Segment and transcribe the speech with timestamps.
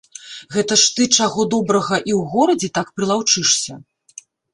[0.53, 3.77] Гэта ж ты, чаго добрага, і ў горадзе так прылаўчышся.